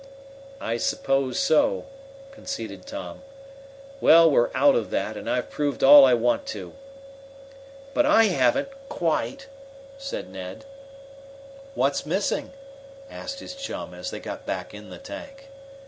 [0.59, 1.85] "I suppose so,"
[2.31, 3.21] conceded Tom.
[3.99, 6.73] "Well, we're out of that, and I've proved all I want to."
[7.93, 9.45] "But I haven't quite,"
[9.99, 10.65] said Ned.
[11.75, 12.51] "What's missing?"
[13.11, 15.49] asked his chum, as they got back in the tank.